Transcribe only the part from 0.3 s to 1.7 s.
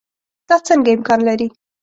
دا څنګه امکان لري.